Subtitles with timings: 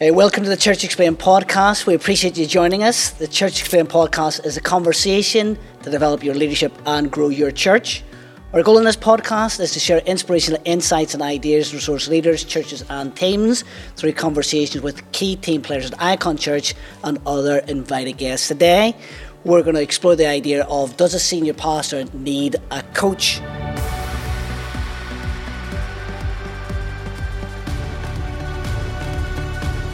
[0.00, 1.84] Hey, welcome to the Church Explained podcast.
[1.84, 3.10] We appreciate you joining us.
[3.10, 8.04] The Church Explained podcast is a conversation to develop your leadership and grow your church.
[8.52, 12.84] Our goal in this podcast is to share inspirational insights and ideas, resource leaders, churches,
[12.88, 13.64] and teams
[13.96, 18.46] through conversations with key team players at Icon Church and other invited guests.
[18.46, 18.94] Today,
[19.42, 23.40] we're going to explore the idea of does a senior pastor need a coach?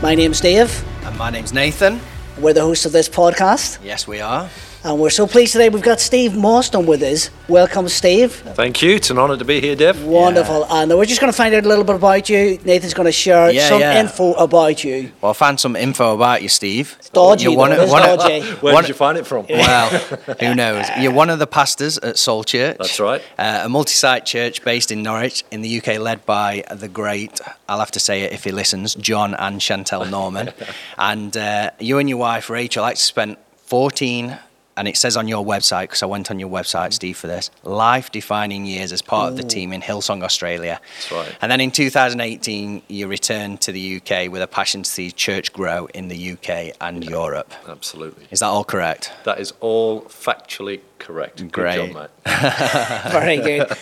[0.05, 0.85] My name's Dave.
[1.07, 1.99] And my name's Nathan.
[2.39, 3.79] We're the hosts of this podcast.
[3.83, 4.51] Yes, we are.
[4.87, 7.31] And we're so pleased today we've got Steve Moston with us.
[7.49, 8.33] Welcome, Steve.
[8.35, 8.97] Thank you.
[8.97, 10.05] It's an honour to be here, Dave.
[10.05, 10.67] Wonderful.
[10.67, 12.59] And we're just going to find out a little bit about you.
[12.67, 13.99] Nathan's going to share Yeah, some yeah.
[13.99, 15.11] info about you.
[15.23, 16.97] Well, I found some info about you, Steve.
[16.99, 18.43] It's dodgy, You're one though, of, it's one of- dodgy.
[18.61, 19.47] Where one- did you find it from?
[19.49, 19.89] Well,
[20.41, 20.85] who knows?
[21.01, 22.77] You're one of the pastors at Soul Church.
[22.77, 23.23] That's right.
[23.39, 27.41] Uh, a multi-site church based in Norwich, in the UK, led by the great,
[27.71, 30.53] I'll have to say it if he listens, John and Chantelle Norman.
[30.99, 34.37] and uh, you and your wife, Rachel, actually spent 14,
[34.77, 37.51] and it says on your website, because I went on your website, Steve, for this,
[37.63, 40.81] life-defining years as part of the team in Hillsong, Australia.
[40.97, 41.37] That's right.
[41.41, 45.53] And then in 2018, you returned to the UK with a passion to see church
[45.53, 47.53] grow in the UK and Europe.
[47.69, 48.27] Absolutely.
[48.31, 49.13] Is that all correct?
[49.25, 51.39] That is all factually correct.
[51.39, 51.93] Good Great.
[51.93, 52.11] job, mate.
[53.13, 53.73] Very good.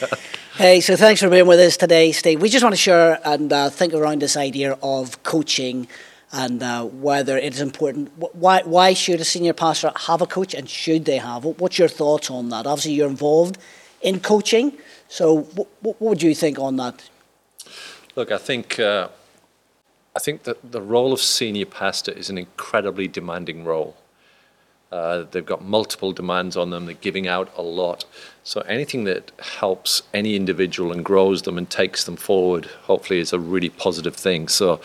[0.57, 2.43] Hey, so thanks for being with us today, Steve.
[2.43, 5.89] We just want to share and uh, think around this idea of coaching
[6.33, 8.11] and uh, whether it is important.
[8.17, 11.45] Why, why should a senior pastor have a coach and should they have?
[11.45, 11.59] it?
[11.59, 12.67] What's your thoughts on that?
[12.67, 13.59] Obviously, you're involved
[14.01, 14.79] in coaching.
[15.09, 17.09] So, what, what would you think on that?
[18.17, 19.09] Look, I think uh,
[20.15, 23.97] I think that the role of senior pastor is an incredibly demanding role.
[24.93, 26.85] Uh, they've got multiple demands on them.
[26.85, 28.05] They're giving out a lot.
[28.45, 33.33] So anything that helps any individual and grows them and takes them forward, hopefully, is
[33.33, 34.49] a really positive thing.
[34.49, 34.83] So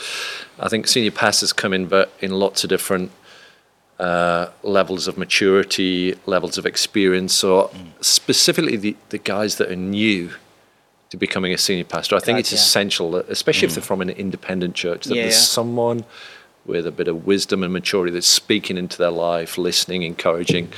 [0.58, 1.92] I think senior pastors come in
[2.22, 3.12] in lots of different
[4.00, 7.34] uh, levels of maturity, levels of experience.
[7.34, 7.70] So
[8.00, 10.32] specifically, the, the guys that are new
[11.10, 14.10] to becoming a senior pastor, I think it's essential, that, especially if they're from an
[14.12, 15.23] independent church, that Yeah.
[15.23, 16.06] there's someone
[16.67, 20.70] with a bit of wisdom and maturity that's speaking into their life, listening, encouraging,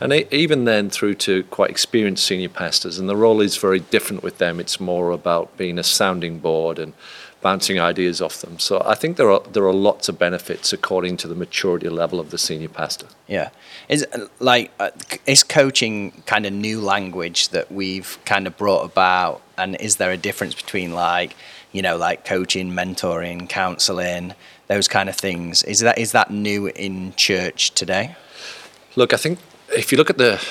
[0.00, 2.98] and even then through to quite experienced senior pastors.
[2.98, 4.60] And the role is very different with them.
[4.60, 6.94] It's more about being a sounding board and
[7.42, 8.58] bouncing ideas off them.
[8.58, 12.18] So I think there are there are lots of benefits according to the maturity level
[12.20, 13.08] of the senior pastor.
[13.26, 13.50] Yeah.
[13.88, 14.06] Is
[14.38, 14.90] like uh,
[15.26, 20.12] is coaching kind of new language that we've kind of brought about, and is there
[20.12, 21.36] a difference between like
[21.72, 24.34] you know like coaching, mentoring, counselling,
[24.72, 25.62] those kind of things?
[25.64, 28.16] Is that is that new in church today?
[28.96, 29.38] Look, I think
[29.68, 30.42] if you look at the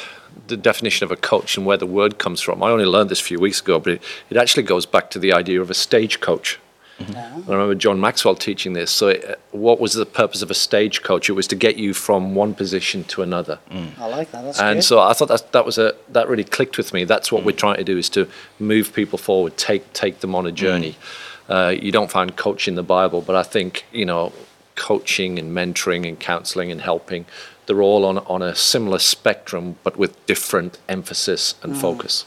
[0.47, 3.19] the definition of a coach and where the word comes from, I only learned this
[3.19, 5.73] a few weeks ago, but it, it actually goes back to the idea of a
[5.73, 6.59] stage coach.
[6.99, 7.49] Mm-hmm.
[7.49, 8.91] I remember John Maxwell teaching this.
[8.91, 11.29] So, it, what was the purpose of a stage coach?
[11.29, 13.57] It was to get you from one position to another.
[13.71, 13.97] Mm.
[13.97, 14.43] I like that.
[14.43, 14.83] That's And good.
[14.83, 17.03] so I thought that that was a that really clicked with me.
[17.05, 17.65] That's what we're mm.
[17.65, 18.27] trying to do is to
[18.59, 20.55] move people forward, take take them on a mm.
[20.63, 20.95] journey.
[21.51, 24.31] Uh, you don't find coach in the Bible, but I think you know
[24.75, 27.25] coaching and mentoring and counselling and helping.
[27.65, 32.25] They're all on on a similar spectrum, but with different emphasis and focus.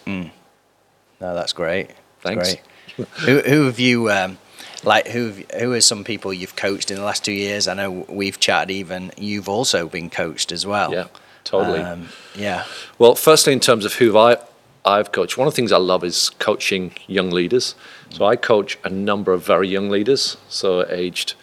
[1.20, 1.90] No, that's great.
[2.20, 2.56] Thanks.
[2.96, 3.08] Great.
[3.20, 4.38] who, who have you um,
[4.82, 5.08] like?
[5.08, 7.66] Who who are some people you've coached in the last two years?
[7.66, 8.70] I know we've chatted.
[8.70, 10.92] Even you've also been coached as well.
[10.92, 11.06] Yeah,
[11.44, 11.80] totally.
[11.80, 12.64] Um, yeah.
[12.98, 14.36] Well, firstly, in terms of who have I,
[14.84, 17.74] I've coached, one of the things I love is coaching young leaders.
[18.10, 21.34] So I coach a number of very young leaders, so aged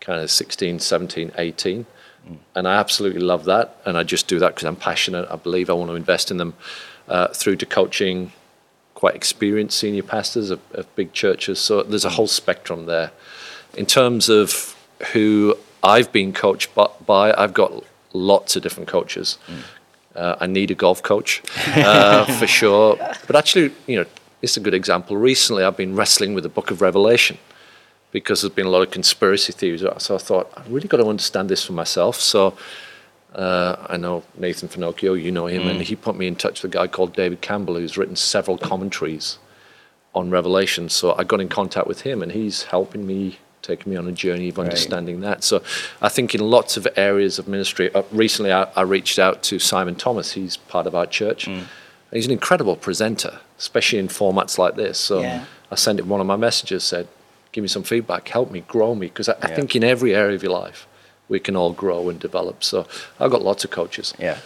[0.00, 1.86] kind of 16, 17, 18.
[2.54, 3.76] And I absolutely love that.
[3.84, 5.28] And I just do that because I'm passionate.
[5.30, 6.54] I believe I want to invest in them
[7.08, 8.32] uh, through to coaching
[8.94, 11.60] quite experienced senior pastors of, of big churches.
[11.60, 13.12] So there's a whole spectrum there.
[13.76, 14.74] In terms of
[15.12, 19.38] who I've been coached by, by I've got lots of different coaches.
[20.16, 22.96] Uh, I need a golf coach uh, for sure.
[23.26, 24.06] But actually, you know,
[24.42, 25.16] it's a good example.
[25.16, 27.38] Recently, I've been wrestling with the Book of Revelation
[28.12, 29.84] because there's been a lot of conspiracy theories.
[29.98, 32.16] So I thought I really got to understand this for myself.
[32.16, 32.56] So
[33.34, 36.72] uh, I know Nathan Finochio, you know him, and he put me in touch with
[36.72, 39.38] a guy called David Campbell, who's written several commentaries
[40.14, 40.88] on Revelation.
[40.88, 44.12] So I got in contact with him, and he's helping me, taking me on a
[44.12, 45.42] journey of understanding that.
[45.44, 45.62] So
[46.00, 49.58] I think in lots of areas of ministry, uh, recently I, I reached out to
[49.58, 50.32] Simon Thomas.
[50.32, 51.48] He's part of our church.
[52.12, 54.98] He's an incredible presenter, especially in formats like this.
[54.98, 55.44] So Yeah.
[55.70, 57.08] I sent him one of my messages, said,
[57.50, 60.36] "Give me some feedback, help me, grow me," because I, I think in every area
[60.36, 60.86] of your life
[61.28, 62.62] we can all grow and develop.
[62.62, 62.86] So
[63.18, 64.14] I've got lots of coaches.
[64.18, 64.38] Yeah.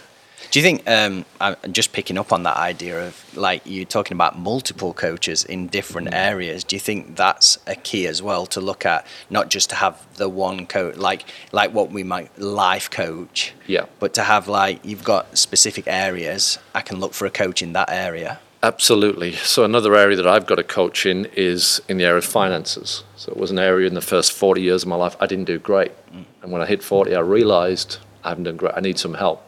[0.51, 4.15] Do you think, um, I'm just picking up on that idea of like you talking
[4.15, 6.13] about multiple coaches in different Mm.
[6.31, 6.65] areas?
[6.65, 9.95] Do you think that's a key as well to look at, not just to have
[10.15, 13.85] the one coach, like like what we might life coach, Yeah.
[14.01, 16.57] but to have like you've got specific areas.
[16.75, 18.39] I can look for a coach in that area.
[18.61, 19.31] Absolutely.
[19.37, 23.03] So another area that I've got to coach in is in the area of finances.
[23.15, 25.45] So it was an area in the first 40 years of my life I didn't
[25.45, 25.93] do great.
[26.41, 28.73] And when I hit 40, I realized I haven't done great.
[28.75, 29.41] I need some help.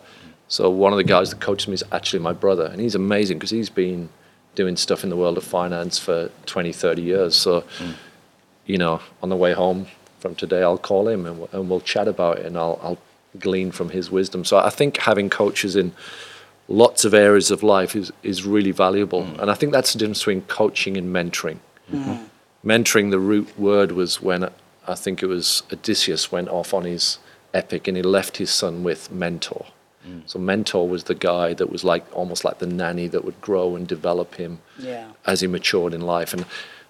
[0.54, 3.40] So one of the guys that coaches me is actually my brother, and he's amazing
[3.40, 4.10] because he's been
[4.54, 7.36] doing stuff in the world of finance for 20, 30 years.
[7.36, 7.96] So, mm.
[8.68, 9.88] you know, on the way home
[10.20, 13.00] from today, I'll call him and we'll, and we'll chat about it, and I'll, I'll
[13.40, 14.46] glean from his wisdom.
[14.46, 15.92] So I think having coaches in
[16.68, 19.24] lots of areas of life is, is really valuable.
[19.24, 19.40] Mm.
[19.40, 21.58] And I think that's the difference between coaching and mentoring.
[21.92, 22.04] Mm.
[22.04, 22.70] Mm-hmm.
[22.70, 24.52] Mentoring, the root word was when
[24.88, 27.18] I think it was Odysseus went off on his
[27.56, 29.66] epic and he left his son with mentor.
[30.08, 30.22] Mm.
[30.26, 33.76] So mentor was the guy that was like almost like the nanny that would grow
[33.76, 35.08] and develop him Yeah.
[35.26, 36.34] as he matured in life.
[36.34, 36.46] And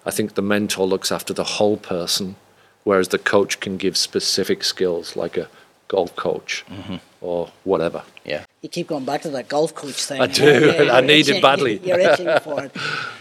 [0.06, 2.36] I think the mentor looks after the whole person,
[2.84, 5.48] whereas the coach can give specific skills like a
[5.88, 6.96] golf coach mm-hmm.
[7.20, 8.02] or whatever.
[8.24, 8.44] Yeah.
[8.62, 10.20] You keep going back to that golf coach thing.
[10.20, 10.70] I do.
[10.78, 11.78] I you're need it badly.
[11.84, 12.72] You're itching for it.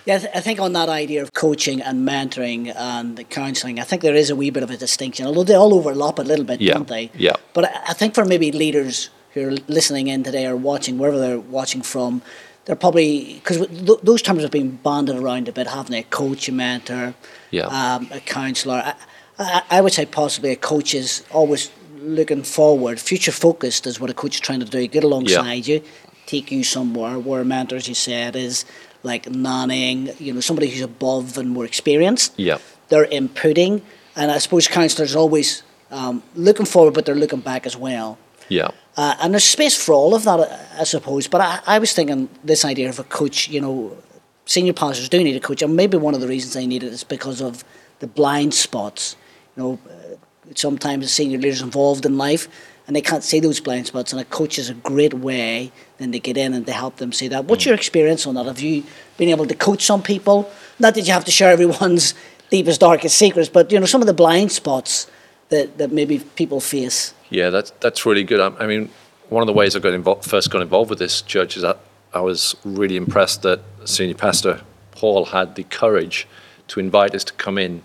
[0.05, 4.15] Yeah, I think on that idea of coaching and mentoring and counselling, I think there
[4.15, 6.73] is a wee bit of a distinction, although they all overlap a little bit, Yeah,
[6.75, 7.11] don't they?
[7.15, 7.35] yeah.
[7.53, 11.17] But I- I think for maybe leaders who are listening in today or watching, wherever
[11.19, 12.21] they're watching from,
[12.65, 15.99] they're probably, because th- those terms have been banded around a bit, haven't they?
[15.99, 17.13] A coach, a mentor,
[17.51, 17.65] Yeah.
[17.67, 18.81] um, a counsellor.
[18.85, 18.93] I,
[19.39, 24.09] I, I would say possibly a coach is always looking forward, future focused is what
[24.09, 24.85] a coach is trying to do.
[24.87, 25.81] Get alongside you,
[26.25, 27.17] take you somewhere.
[27.19, 28.65] Where a mentor, as you said, is
[29.03, 32.33] like nannying, you know, somebody who's above and more experienced.
[32.37, 32.59] Yeah.
[32.89, 33.81] They're inputting,
[34.15, 38.17] and I suppose counsellors are always um, looking forward, but they're looking back as well.
[38.49, 38.69] Yeah.
[38.95, 41.27] Uh, and there's space for all of that, I- I suppose.
[41.27, 43.97] But I, I was thinking this idea of a coach, you know,
[44.45, 46.93] senior pastors do need a coach, and maybe one of the reasons they need it
[46.93, 47.63] is because of
[47.99, 49.15] the blind spots.
[49.55, 50.15] You know, uh,
[50.55, 52.47] sometimes senior leaders involved in life,
[52.85, 56.11] and they can't see those blind spots, and a coach is a great way then
[56.11, 57.45] to get in and to help them see that.
[57.45, 58.45] What's your experience on that?
[58.45, 58.83] Have you
[59.17, 60.51] been able to coach some people?
[60.79, 62.13] Not that you have to share everyone's
[62.51, 65.07] deepest, darkest secrets, but you know some of the blind spots
[65.49, 67.13] that, that maybe people face.
[67.33, 68.39] Yeah, that's that's really good.
[68.39, 68.89] I, I mean,
[69.29, 71.79] one of the ways I got involved, first got involved with this church is that
[72.13, 76.27] I was really impressed that senior pastor Paul had the courage
[76.69, 77.81] to invite us to come in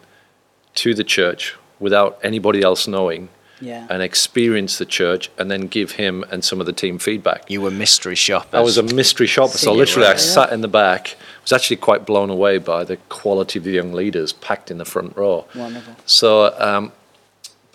[0.77, 3.29] to the church without anybody else knowing
[3.61, 3.87] Yeah.
[3.91, 7.50] and experience the church and then give him and some of the team feedback.
[7.50, 8.55] You were mystery shoppers.
[8.55, 10.17] I was a mystery shopper, so See, literally I yeah.
[10.19, 11.17] sat in the back.
[11.43, 14.85] was actually quite blown away by the quality of the young leaders packed in the
[14.85, 15.47] front row.
[15.55, 15.95] Wonderful.
[16.06, 16.93] So, um,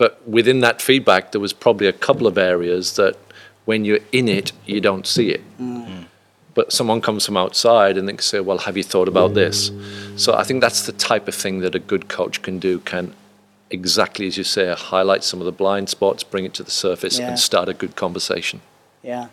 [0.04, 3.16] but within that feedback, there was probably a couple of areas that
[3.64, 5.42] when you're in it, you don't see it.
[5.58, 5.86] Mm.
[5.86, 6.04] Mm.
[6.52, 9.70] But someone comes from outside and they can say, well, have you thought about this?
[10.16, 13.14] So I think that's the type of thing that a good coach can do, can
[13.70, 17.18] exactly as you say, highlight some of the blind spots, bring it to the surface
[17.18, 17.28] Yeah.
[17.28, 18.60] and start a good conversation.
[19.02, 19.28] Yeah.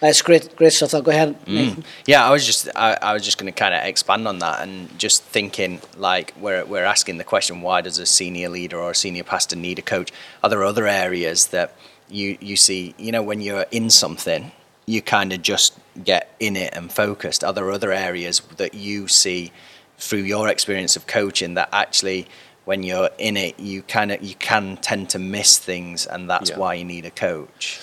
[0.00, 0.92] That's great, great stuff.
[0.92, 1.48] Go ahead, mm.
[1.48, 1.84] Nathan.
[2.06, 4.62] Yeah, I was just I, I was just going to kind of expand on that
[4.62, 8.92] and just thinking like we're we're asking the question why does a senior leader or
[8.92, 10.12] a senior pastor need a coach?
[10.42, 11.74] Are there other areas that
[12.08, 14.52] you you see you know when you're in something
[14.86, 17.42] you kind of just get in it and focused?
[17.42, 19.50] Are there other areas that you see
[19.98, 22.28] through your experience of coaching that actually
[22.66, 26.50] when you're in it you kind of you can tend to miss things and that's
[26.50, 26.58] Yeah.
[26.58, 27.80] why you need a coach?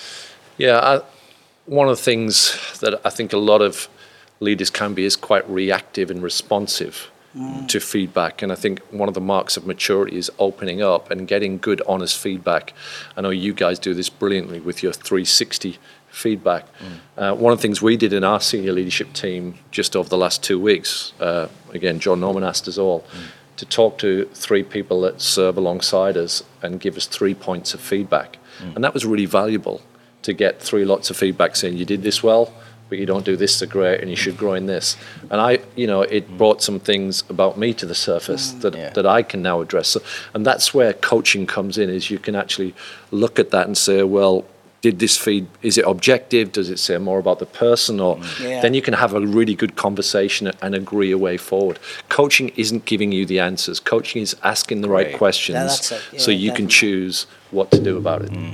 [0.56, 1.02] Yeah, I,
[1.66, 3.88] one of the things that I think a lot of
[4.40, 7.10] leaders can be is quite reactive and responsive
[7.68, 8.40] to feedback.
[8.40, 11.82] And I think one of the marks of maturity is opening up and getting good,
[11.86, 12.72] honest feedback.
[13.14, 15.76] I know you guys do this brilliantly with your 360
[16.08, 16.64] feedback.
[17.18, 20.16] Uh, one of the things we did in our senior leadership team just over the
[20.16, 23.04] last two weeks, uh, again, John Norman asked us all.
[23.58, 27.80] To talk to three people that serve alongside us and give us three points of
[27.80, 28.38] feedback.
[28.74, 29.82] And that was really valuable
[30.26, 32.52] to get three lots of feedback saying you did this well,
[32.88, 34.96] but you don't do this so great, and you should grow in this.
[35.30, 38.60] And I, you know, it brought some things about me to the surface mm.
[38.62, 38.90] that, Yeah.
[38.90, 39.88] that I can now address.
[39.88, 40.00] So,
[40.34, 42.74] and that's where coaching comes in: is you can actually
[43.10, 44.44] look at that and say, well.
[44.82, 45.46] Did this feed?
[45.62, 46.52] Is it objective?
[46.52, 47.98] Does it say more about the person?
[47.98, 48.48] Or mm.
[48.50, 48.60] Yeah.
[48.62, 51.78] then you can have a really good conversation and agree a way forward.
[52.08, 53.80] Coaching isn't giving you the answers.
[53.80, 55.18] Coaching is asking the right Right.
[55.22, 56.20] questions that's it.
[56.20, 58.30] so Yeah, you can choose what to do about it.
[58.32, 58.50] Yeah.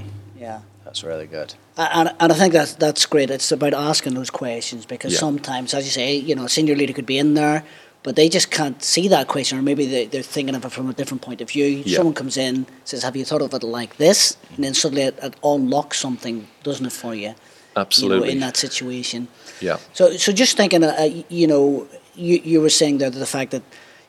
[0.92, 1.54] That's really good.
[1.78, 3.30] And, and I think that's that's great.
[3.30, 5.20] It's about asking those questions because Yeah.
[5.20, 7.64] sometimes, as you say, you know, a senior leader could be in there,
[8.02, 10.90] but they just can't see that question, or maybe they, they're thinking of it from
[10.90, 11.64] a different point of view.
[11.64, 11.96] Yeah.
[11.96, 15.18] Someone comes in, says, "Have you thought of it like this?" And then suddenly it,
[15.22, 17.20] it unlocks something, doesn't it, for you?
[17.22, 17.34] You know,
[17.76, 18.30] Absolutely.
[18.32, 19.28] in that situation.
[19.62, 19.78] Yeah.
[19.94, 23.62] So, so just thinking, uh, you know, you, you were saying that the fact that,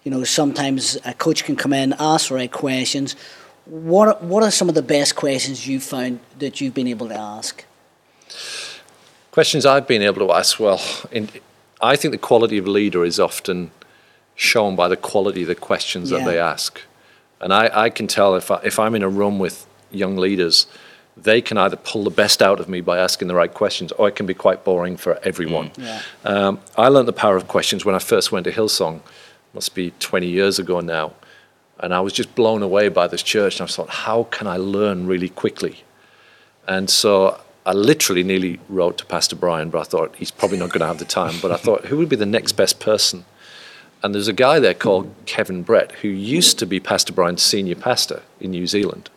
[0.03, 3.15] you know, sometimes a coach can come in, ask the right questions.
[3.65, 7.07] What are, what are some of the best questions you've found that you've been able
[7.07, 7.63] to ask?
[9.31, 11.29] Questions I've been able to ask, well, in,
[11.81, 13.71] I think the quality of leader is often
[14.35, 16.19] shown by the quality of the questions Yeah.
[16.19, 16.81] that they ask.
[17.39, 20.67] And I, I can tell if, I, if I'm in a room with young leaders,
[21.15, 24.07] they can either pull the best out of me by asking the right questions, or
[24.07, 25.71] it can be quite boring for everyone.
[25.77, 26.01] Yeah.
[26.25, 29.01] Um, I learned the power of questions when I first went to Hillsong,
[29.53, 31.13] must be 20 years ago now.
[31.83, 33.59] And I was just blown away by this church.
[33.59, 35.83] And I thought, how can I learn really quickly?
[36.67, 40.69] And so I literally nearly wrote to Pastor Brian, but I thought he's probably not
[40.69, 41.35] going to have the time.
[41.41, 43.25] But I thought, who would be the next best person?
[44.01, 47.75] And there's a guy there called Kevin Brett, who used to be Pastor Brian's senior
[47.75, 49.09] pastor in New Zealand.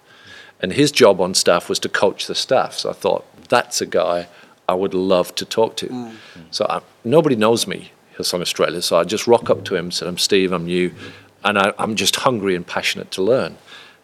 [0.61, 2.75] And his job on staff was to coach the staff.
[2.75, 4.27] So I thought, that's a guy
[4.69, 5.87] I would love to talk to.
[5.87, 6.17] Mm.
[6.51, 8.83] So I, nobody knows me, Hillsong Australia.
[8.83, 10.93] So I just rock up to him, said, I'm Steve, I'm new,
[11.47, 13.57] and I, I'm just hungry and passionate to learn.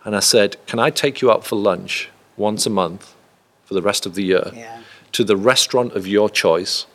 [0.05, 3.15] And I said, Can I take you out for lunch once a month
[3.67, 4.81] for the rest of the year Yeah.
[5.13, 6.87] to the restaurant of your choice,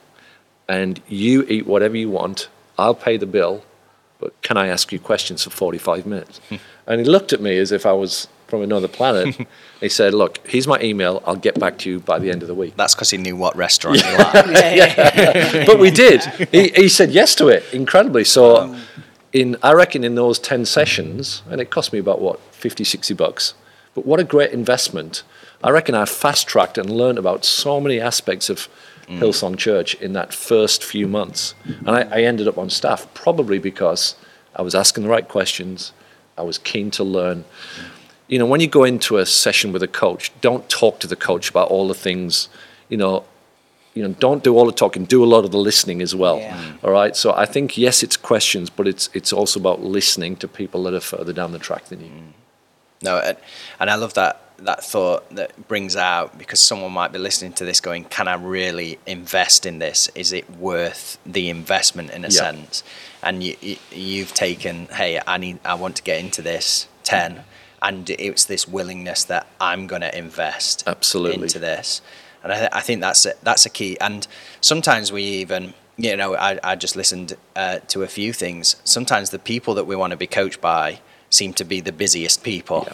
[0.67, 2.49] and you eat whatever you want?
[2.77, 3.63] I'll pay the bill,
[4.19, 6.39] but can I ask you questions for 45 minutes?
[6.87, 9.35] and he looked at me as if I was from another planet.
[9.81, 11.21] he said, Look, here's my email.
[11.25, 12.73] I'll get back to you by the end of the week.
[12.77, 15.67] That's because he knew what restaurant you liked.
[15.67, 16.23] but we did.
[16.51, 18.23] He, he said yes to it, incredibly.
[18.23, 18.75] So,
[19.37, 23.13] in I reckon in those 10 sessions, and it cost me about what, 50, 60
[23.13, 23.53] bucks.
[23.93, 25.23] But what a great investment.
[25.63, 28.67] I reckon I fast tracked and learned about so many aspects of
[29.07, 29.19] mm.
[29.19, 31.53] Hillsong Church in that first few months.
[31.65, 34.15] And I, I ended up on staff probably because
[34.55, 35.93] I was asking the right questions,
[36.37, 37.45] I was keen to learn.
[38.27, 41.15] You know, when you go into a session with a coach, don't talk to the
[41.15, 42.49] coach about all the things,
[42.89, 43.23] you know,
[43.97, 46.37] you know, don't do all the talking, do a lot of the listening as well.
[46.39, 46.73] Yeah.
[46.83, 47.15] All right.
[47.15, 50.93] So I think yes, it's questions, but it's it's also about listening to people that
[50.93, 52.11] are further down the track than you.
[52.11, 52.31] Mm.
[53.03, 53.37] No, and,
[53.79, 57.65] and I love that that thought that brings out because someone might be listening to
[57.65, 60.09] this going, "Can I really invest in this?
[60.15, 62.41] Is it worth the investment in a Yeah.
[62.45, 62.83] sense?"
[63.21, 67.43] And you, you you've taken, "Hey, I need, I want to get into this ten,
[67.81, 71.43] and it's this willingness that I'm going to invest Absolutely.
[71.43, 72.01] into this."
[72.43, 73.97] And I, th- I think that's a, that's a key.
[73.99, 74.27] And
[74.61, 78.75] sometimes we even, you know, I, I just listened uh, to a few things.
[78.83, 82.43] Sometimes the people that we want to be coached by seem to be the busiest
[82.43, 82.87] people,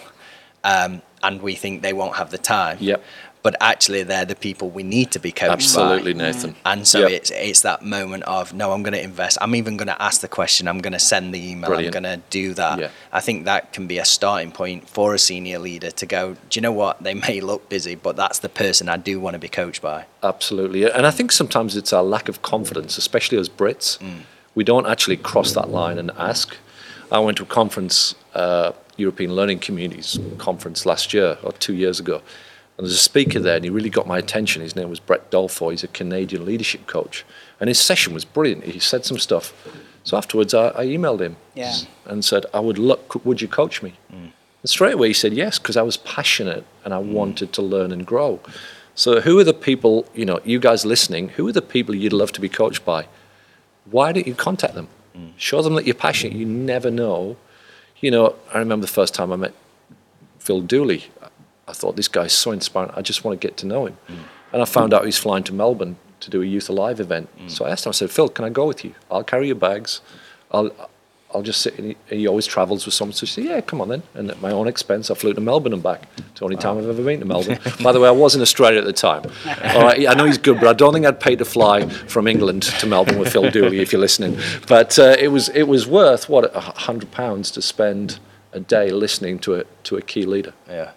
[0.64, 2.78] um, and we think they won't have the time.
[2.80, 3.04] Yep.
[3.44, 5.54] But actually, they're the people we need to be coached by.
[5.56, 6.20] Absolutely, by.
[6.24, 6.56] Nathan.
[6.66, 7.12] And so Yep.
[7.12, 9.38] it's it's that moment of no, I'm going to invest.
[9.42, 10.68] I'm even going to ask the question.
[10.70, 11.70] I'm going to send the email.
[11.70, 11.94] Brilliant.
[11.94, 12.80] I'm going to do that.
[12.80, 12.90] Yeah.
[13.12, 16.36] I think that can be a starting point for a senior leader to go.
[16.50, 17.04] Do you know what?
[17.04, 20.06] They may look busy, but that's the person I do want to be coached by.
[20.24, 20.90] Absolutely.
[20.90, 24.00] And I think sometimes it's our lack of confidence, especially as Brits.
[24.56, 26.56] We don't actually cross that line and ask.
[27.12, 32.00] I went to a conference, uh, European Learning Communities conference last year or two years
[32.00, 32.22] ago.
[32.78, 34.62] And there's a speaker there, and he really got my attention.
[34.62, 35.72] His name was Brett Dolfoy.
[35.72, 37.24] He's a Canadian leadership coach.
[37.60, 38.64] And his session was brilliant.
[38.64, 39.54] He said some stuff.
[40.04, 41.76] So afterwards, I, I emailed him Yeah.
[42.06, 43.94] and said, I would look, would you coach me?
[44.12, 44.32] Mm.
[44.62, 47.12] And straight away he said yes, because I was passionate and I mm.
[47.12, 48.40] wanted to learn and grow.
[48.96, 52.14] So who are the people, you know, you guys listening, who are the people you'd
[52.14, 53.08] love to be coached by?
[53.90, 54.88] Why don't you contact them?
[55.16, 55.32] Mm.
[55.38, 56.36] Show them that you're passionate.
[56.36, 57.38] You never know.
[58.02, 59.54] You know, I remember the first time I met
[60.40, 61.06] Phil Dooley.
[61.68, 62.92] I thought this guy's so inspiring.
[62.96, 63.98] I just want to get to know him.
[64.52, 67.30] And I found out he's flying to Melbourne to do a Youth Alive event.
[67.48, 68.94] So I asked him, I said, Phil, can I go with you?
[69.10, 70.02] I'll carry your bags.
[70.52, 70.72] I'll,
[71.34, 71.78] I'll just sit.
[71.80, 73.14] And he, he always travels with someone.
[73.14, 74.04] So he said, yeah, come on then.
[74.14, 76.04] And at my own expense, I flew to Melbourne and back.
[76.18, 77.58] It's the only time I've ever been to Melbourne.
[77.82, 79.24] By the way, I was in Australia at the time.
[79.76, 82.28] All right, I know he's good, but I don't think I'd pay to fly from
[82.28, 84.38] England to Melbourne with Phil Dooley if you're listening.
[84.68, 88.20] But uh, it was it was worth what a hundred pounds to spend
[88.52, 90.54] a day listening to a to a key leader.
[90.68, 90.92] Yeah.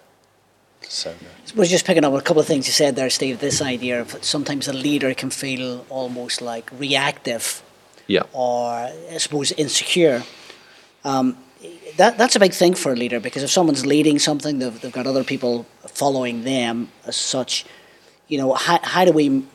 [0.89, 1.57] So good.
[1.57, 3.39] We're just picking up a couple of things you said there, Steve.
[3.39, 7.61] This idea of sometimes a leader can feel almost like reactive
[8.07, 8.23] Yeah.
[8.33, 10.23] or I suppose insecure.
[11.03, 11.37] Um,
[11.97, 14.91] that that's a big thing for a leader because if someone's leading something, they've, they've
[14.91, 17.65] got other people following them as such.
[18.27, 19.45] You know, how, how do we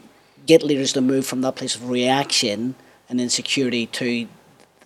[0.46, 2.74] get leaders to move from that place of reaction
[3.08, 4.26] and insecurity to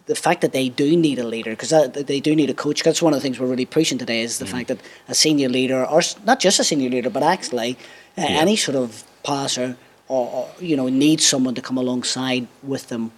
[0.07, 2.83] the fact that they do need a leader because they do need a coach.
[2.83, 4.51] That's one of the things we're really preaching today is the Mm.
[4.55, 7.77] fact that a senior leader, or not just a senior leader, but actually
[8.17, 9.77] uh, any sort of passer,
[10.09, 13.11] or, or you know, needs someone to come alongside with them.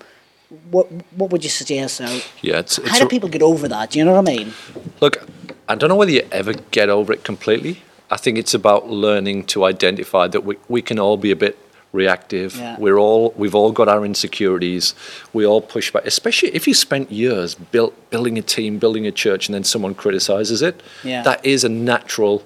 [0.70, 1.98] What what would you suggest?
[1.98, 2.20] Though?
[2.40, 2.60] Yeah.
[2.60, 3.90] It's, it's How do people get over that?
[3.90, 4.54] Do you know what I mean?
[5.02, 5.28] Look,
[5.68, 7.82] I don't know whether you ever get over it completely.
[8.10, 11.58] I think it's about learning to identify that we, we can all be a bit
[12.02, 12.50] reactive.
[12.56, 12.76] Yeah.
[12.84, 14.94] We're all we've all got our insecurities.
[15.32, 19.14] We all push back, especially if you spent years built, building a team, building a
[19.24, 20.76] church, and then someone criticizes it.
[21.02, 21.22] Yeah.
[21.22, 22.36] That is a natural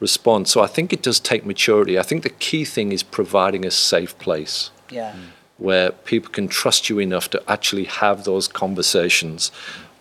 [0.00, 0.50] response.
[0.50, 1.98] So I think it does take maturity.
[1.98, 5.12] I think the key thing is providing a safe place Yeah.
[5.56, 9.50] where people can trust you enough to actually have those conversations,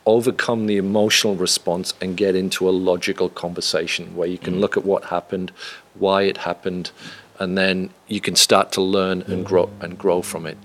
[0.06, 4.60] overcome the emotional response, and get into a logical conversation where you can mm.
[4.60, 5.52] look at what happened,
[5.96, 6.92] why it happened,
[7.40, 9.84] and then you can start to learn and grow mm.
[9.84, 10.58] and grow from it.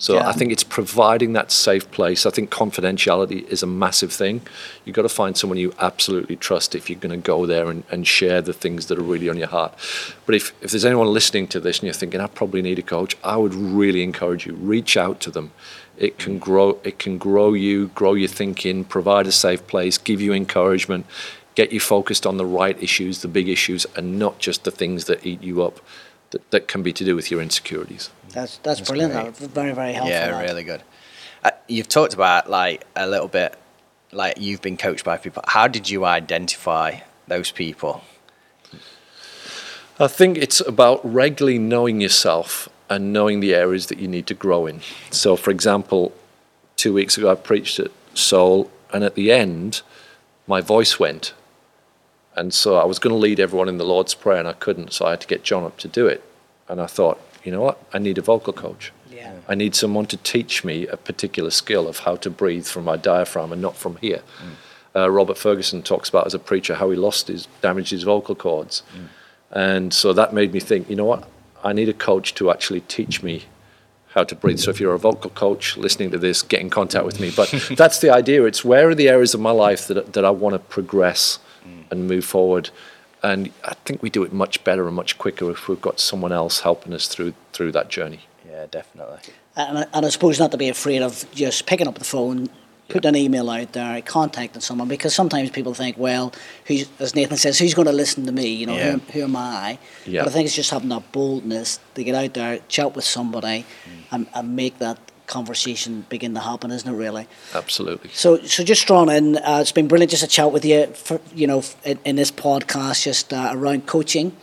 [0.00, 0.28] So Yeah.
[0.28, 2.24] I think it's providing that safe place.
[2.24, 4.40] I think confidentiality is a massive thing.
[4.84, 7.84] You've got to find someone you absolutely trust if you're going to go there and,
[7.90, 9.74] and share the things that are really on your heart.
[10.24, 12.82] But if, if there's anyone listening to this and you're thinking, I probably need a
[12.82, 15.52] coach, I would really encourage you, reach out to them.
[15.98, 16.40] It can mm.
[16.40, 21.04] grow it can grow you, grow your thinking, provide a safe place, give you encouragement,
[21.54, 25.04] get you focused on the right issues, the big issues, and not just the things
[25.06, 25.80] that eat you up
[26.30, 28.10] that, that can be to do with your insecurities.
[28.30, 29.12] That's that's, brilliant.
[29.12, 29.34] great.
[29.34, 29.50] That.
[29.50, 30.10] Very very helpful.
[30.10, 30.42] Yeah, that.
[30.42, 30.82] really good.
[31.42, 33.56] Uh, you've talked about like a little bit,
[34.12, 35.42] like you've been coached by people.
[35.46, 38.02] How did you identify those people?
[39.98, 44.34] I think it's about regularly knowing yourself and knowing the areas that you need to
[44.34, 44.80] grow in.
[45.10, 46.12] So, for example,
[46.76, 49.82] two weeks ago I preached at Soul, and at the end,
[50.46, 51.34] my voice went.
[52.40, 54.94] And so I was going to lead everyone in the Lord's Prayer, and I couldn't,
[54.94, 56.24] so I had to get John up to do it.
[56.68, 57.78] And I thought, you know what?
[57.92, 58.92] I need a vocal coach.
[59.10, 59.34] Yeah.
[59.46, 62.96] I need someone to teach me a particular skill of how to breathe from my
[62.96, 64.22] diaphragm and not from here.
[64.96, 68.34] Uh, Robert Fergusson talks about as a preacher how he lost his, damaged his vocal
[68.34, 68.84] cords.
[69.50, 71.28] And so that made me think, you know what?
[71.62, 73.44] I need a coach to actually teach me
[74.14, 74.60] how to breathe.
[74.60, 77.32] So if you're a vocal coach listening to this, get in contact with me.
[77.36, 78.44] But that's the idea.
[78.46, 81.38] It's where are the areas of my life that, that I want to progress
[81.90, 82.70] and move forward.
[83.22, 86.32] And I think we do it much better and much quicker if we've got someone
[86.32, 88.20] else helping us through through that journey.
[88.48, 89.18] Yeah, definitely.
[89.56, 92.04] Uh, and, I- and I suppose not to be afraid of just picking up the
[92.04, 92.48] phone,
[92.88, 96.32] putting an email out there, contacting someone, because sometimes people think, well,
[96.64, 98.48] who's, as Nathan says, who's going to listen to me?
[98.48, 98.92] You know, Yeah.
[98.92, 99.78] who, who am I?
[100.06, 100.22] Yeah.
[100.22, 103.64] But I think it's just having that boldness to get out there, chat with somebody,
[103.84, 104.02] mm.
[104.12, 104.98] and, and make that
[105.30, 106.96] conversation begin to happen, isn't it?
[106.96, 107.26] Really.
[107.54, 108.10] Absolutely.
[108.12, 111.20] So, so just drawn in, uh, it's been brilliant just to chat with you, for,
[111.34, 114.36] you know, in, in this podcast, just uh, around coaching.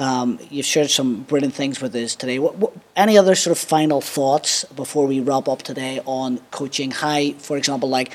[0.00, 2.40] Um, you've shared some brilliant things with us today.
[2.40, 6.90] What, what, any other sort of final thoughts before we wrap up today on coaching?
[6.90, 8.12] How, for example, like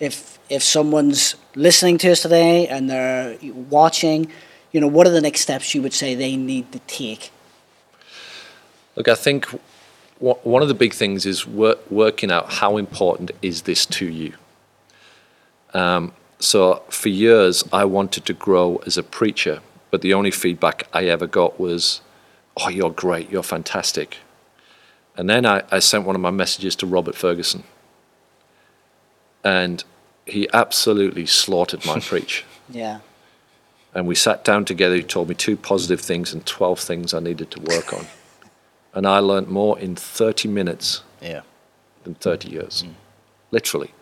[0.00, 3.36] if if someone's listening to us today and they're
[3.68, 4.32] watching,
[4.72, 7.30] you know, what are the next steps you would say they need to take?
[8.96, 9.46] Look, I think
[10.20, 14.34] one of the big things is wor- working out how important is this to you.
[15.74, 20.88] Um, so for years, I wanted to grow as a preacher, but the only feedback
[20.92, 22.00] I ever got was,
[22.56, 24.18] "Oh, you're great, you're fantastic."
[25.16, 27.62] And then I, I sent one of my messages to Robert Fergusson,
[29.44, 29.82] and
[30.26, 32.44] he absolutely slaughtered my preach.
[32.70, 33.00] Yeah,
[33.94, 34.94] And we sat down together.
[34.94, 38.06] He told me two positive things and 12 things I needed to work on.
[38.98, 41.42] And I learnt more in 30 minutes Yeah.
[42.02, 42.52] than 30 mm.
[42.52, 42.94] years, mm.
[43.52, 43.92] literally.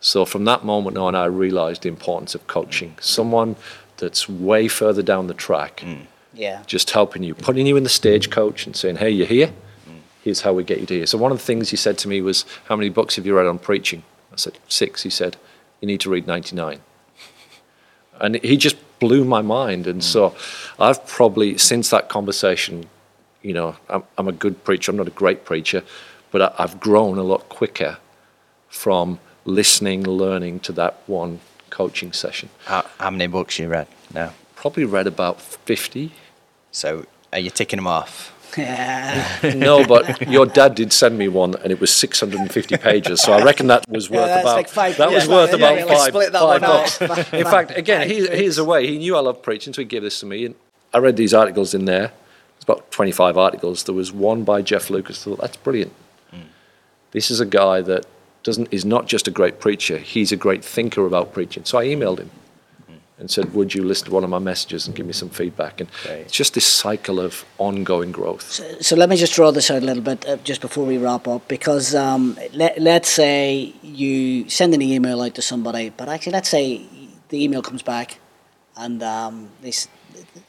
[0.00, 2.92] So from that moment on, I realized the importance of coaching.
[2.92, 3.02] Mm.
[3.02, 3.56] Someone
[3.98, 5.84] that's way further down the track,
[6.32, 9.52] yeah, just helping you, putting you in the stagecoach and saying, hey, you're here.
[10.22, 11.06] Here's how we get you to here.
[11.06, 13.36] So one of the things he said to me was, how many books have you
[13.36, 14.04] read on preaching?
[14.32, 15.02] I said, six.
[15.02, 15.36] He said,
[15.82, 16.80] you need to read 99
[18.20, 19.86] and he just blew my mind.
[19.86, 20.34] And so
[20.78, 22.88] I've probably, since that conversation,
[23.44, 25.84] you know, I'm, I'm a good preacher, I'm not a great preacher,
[26.32, 27.98] but I, I've grown a lot quicker
[28.68, 32.48] from listening, learning to that one coaching session.
[32.64, 34.32] How, how many books you read now?
[34.56, 36.10] Probably read about 50.
[36.72, 38.30] So are you ticking them off?
[38.56, 39.52] yeah.
[39.56, 43.20] No, but your dad did send me one, and it was 650 pages.
[43.20, 45.74] So I reckon that was worth that's about like five that was worth Yeah, about
[45.78, 47.02] yeah, five, split that five one books.
[47.02, 47.34] up.
[47.34, 48.86] In fact, again, he, here's a way.
[48.86, 50.54] He knew I loved preaching, so he gave this to me, and
[50.94, 52.12] I read these articles in there.
[52.64, 53.84] It's about 25 articles.
[53.84, 55.22] There was one by Jeff Lucas.
[55.22, 55.92] Thought that's brilliant.
[57.10, 58.06] This is a guy that
[58.42, 59.98] doesn't is not just a great preacher.
[59.98, 61.64] He's a great thinker about preaching.
[61.66, 62.30] So I emailed him
[63.18, 65.80] and said, "Would you listen to one of my messages and give me some feedback?"
[65.80, 66.20] And Great.
[66.22, 68.50] it's just this cycle of ongoing growth.
[68.80, 71.28] So let me just draw this out a little bit uh, just before we wrap
[71.28, 76.32] up, because um, let, let's say you send an email out to somebody, but actually,
[76.32, 76.80] let's say
[77.28, 78.18] the email comes back,
[78.76, 79.86] and um, they, s-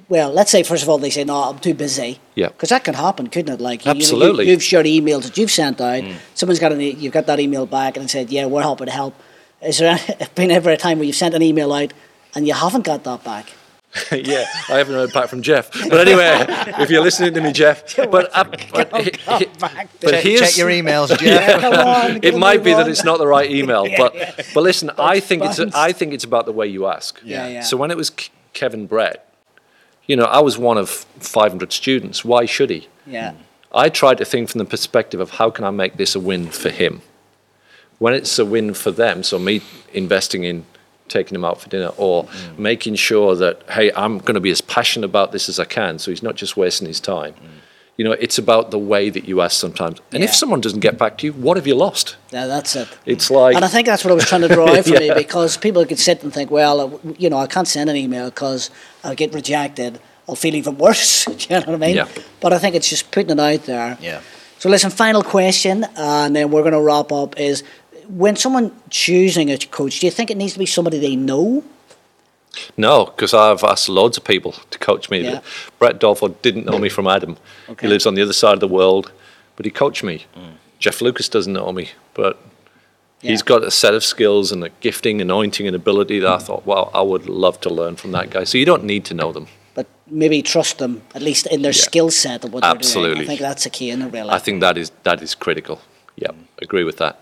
[0.10, 2.48] well, let's say first of all they say, "No, I'm too busy." Yeah.
[2.50, 3.62] Because that could happen, couldn't it?
[3.62, 4.46] Like you- you- Absolutely.
[4.46, 6.04] you, have shared emails that you've sent out.
[6.36, 8.92] Someone's got an, e- you've got that email back, and said, "Yeah, we're happy to
[8.92, 9.16] help."
[9.62, 9.98] Is there
[10.36, 11.92] been ever a time where you've sent an email out
[12.36, 13.48] and you haven't got that back?
[14.12, 15.72] yeah, I haven't heard back from Jeff.
[15.72, 16.46] But anyway,
[16.80, 20.24] if you're listening to me, Jeff, but, uh, but, Come he- he- back but check,
[20.24, 21.22] here's check your emails, Jeff.
[21.22, 22.82] Yeah, come on, it might be on.
[22.84, 24.14] that it's not the right email, but
[24.54, 25.60] but listen, I think it's.
[25.74, 27.20] I think it's about the way you ask.
[27.24, 27.62] Yeah, yeah.
[27.62, 29.25] So when it was K- Kevin Brett,
[30.08, 32.24] you know, I was one of 500 students.
[32.24, 32.88] Why should he?
[33.06, 33.32] Yeah.
[33.32, 33.42] Hmm.
[33.74, 36.48] I tried to think from the perspective of how can I make this a win
[36.48, 37.02] for him.
[38.00, 39.62] When it's a win for them, so me
[39.94, 40.66] investing in
[41.08, 42.62] taking him out for dinner or hmm.
[42.62, 46.00] making sure that hey, I'm going to be as passionate about this as I can,
[46.00, 47.34] so he's not just wasting his time.
[47.34, 47.48] Hmm.
[47.98, 50.02] You know, it's about the way that you ask sometimes.
[50.12, 50.30] And Yeah.
[50.30, 52.18] if someone doesn't get back to you, what have you lost?
[52.32, 52.90] Yeah, that's it.
[53.06, 55.12] It's like And I think that's what I was trying to draw out for me
[55.16, 58.26] because people could sit and think, well, uh, you know, I can't send an email
[58.30, 58.70] because
[59.04, 60.00] I'll get rejected.
[60.28, 61.26] I'll feel even worse.
[61.26, 61.96] Do you know what I mean?
[61.96, 62.08] Yeah.
[62.42, 63.98] But I think it's just putting it out there.
[64.02, 64.20] Yeah.
[64.60, 67.40] So listen, final question, and then we're going to wrap up.
[67.40, 67.64] Is
[68.10, 71.64] when someone choosing a coach, do you think it needs to be somebody they know?
[72.78, 75.22] No, because I've asked loads of people to coach me.
[75.22, 75.42] Yeah.
[75.80, 77.38] Brett Dolford didn't know me from Adam.
[77.70, 77.88] Okay.
[77.88, 79.12] He lives on the other side of the world,
[79.56, 80.26] but he coached me.
[80.36, 80.54] Mm.
[80.80, 82.38] Jeff Lucas doesn't know me, but
[83.22, 86.66] he's got a set of skills and a gifting, anointing, and ability that I thought,
[86.66, 88.44] wow, I would love to learn from that guy.
[88.44, 89.48] So you don't need to know them.
[89.74, 91.84] But maybe trust them at least in their Yeah.
[91.84, 92.80] skill set of what they're doing.
[92.80, 93.24] Absolutely.
[93.24, 94.30] I think that's a key in it, really.
[94.30, 95.82] I think that is that is critical.
[96.16, 96.46] Yeah, mm.
[96.62, 97.20] agree with that.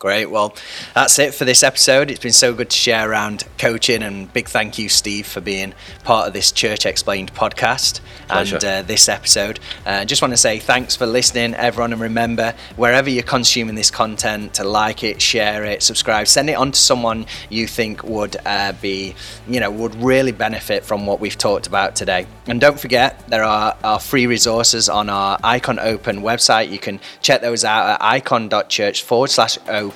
[0.00, 0.30] Great.
[0.30, 0.54] Well,
[0.94, 2.10] that's it for this episode.
[2.10, 5.74] It's been so good to share around coaching, and big thank you, Steve, for being
[6.04, 8.56] part of this Church Explained podcast Pleasure.
[8.56, 9.60] and uh, this episode.
[9.84, 13.90] Uh, just want to say thanks for listening, everyone, and remember wherever you're consuming this
[13.90, 18.38] content, to like it, share it, subscribe, send it on to someone you think would
[18.46, 19.14] uh, be,
[19.46, 22.26] you know, would really benefit from what we've talked about today.
[22.46, 26.70] And don't forget, there are our free resources on our Icon Open website.
[26.70, 29.89] You can check those out at icon.church forward slash open.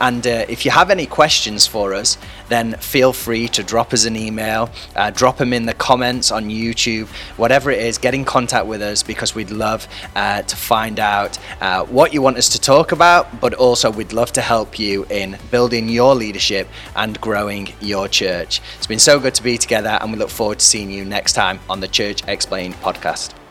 [0.00, 4.04] And uh, if you have any questions for us, then feel free to drop us
[4.04, 8.24] an email, uh, drop them in the comments on YouTube, whatever it is, get in
[8.24, 12.48] contact with us because we'd love uh, to find out uh, what you want us
[12.50, 17.20] to talk about, but also we'd love to help you in building your leadership and
[17.20, 18.60] growing your church.
[18.76, 21.32] It's been so good to be together, and we look forward to seeing you next
[21.32, 23.41] time on the Church Explained podcast.